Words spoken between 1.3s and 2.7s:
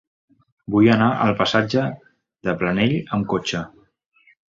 passatge de